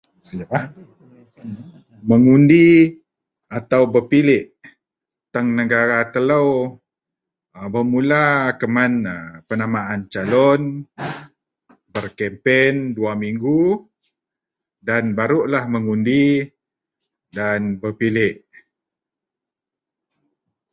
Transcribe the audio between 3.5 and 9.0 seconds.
atau berpiliek tan negara telou, bermula kuman